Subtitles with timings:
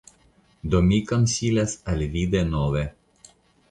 [0.63, 0.81] Mi do
[1.13, 2.87] konsilas al vi denove.